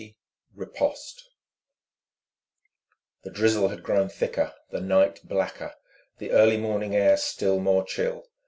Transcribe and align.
XX 0.01 0.13
RIPOSTE 0.55 1.25
The 3.23 3.29
drizzle 3.29 3.67
had 3.67 3.83
grown 3.83 4.09
thicker, 4.09 4.55
the 4.71 4.81
night 4.81 5.19
blacker, 5.23 5.75
the 6.17 6.31
early 6.31 6.57
morning 6.57 6.95
air 6.95 7.17
still 7.17 7.59
more 7.59 7.85
chill. 7.85 8.25